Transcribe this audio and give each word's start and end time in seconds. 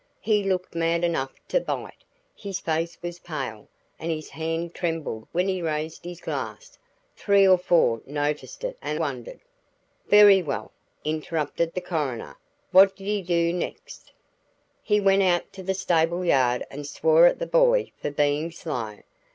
He 0.21 0.41
looked 0.43 0.73
mad 0.73 1.03
enough 1.03 1.29
to 1.49 1.59
bite; 1.61 2.03
his 2.35 2.59
face 2.59 2.97
was 3.03 3.19
pale, 3.19 3.67
and 3.99 4.09
his 4.09 4.29
hand 4.31 4.73
trembled 4.73 5.27
when 5.31 5.47
he 5.47 5.61
raised 5.61 6.03
his 6.03 6.19
glass. 6.19 6.79
Three 7.15 7.47
or 7.47 7.59
four 7.59 8.01
noticed 8.07 8.63
it 8.63 8.79
and 8.81 8.97
wondered" 8.97 9.41
"Very 10.07 10.41
well," 10.41 10.71
interrupted 11.05 11.75
the 11.75 11.81
coroner, 11.81 12.35
"what 12.71 12.95
did 12.95 13.05
he 13.05 13.21
do 13.21 13.53
next?" 13.53 14.11
"He 14.81 14.99
went 14.99 15.21
out 15.21 15.53
to 15.53 15.61
the 15.61 15.75
stable 15.75 16.25
yard 16.25 16.65
and 16.71 16.87
swore 16.87 17.27
at 17.27 17.37
the 17.37 17.45
boy 17.45 17.91
for 18.01 18.09
being 18.09 18.49
slow. 18.49 19.01